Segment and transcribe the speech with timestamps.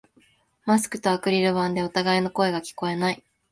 [0.65, 3.23] マスクとアクリル板で互いの声が聞こえない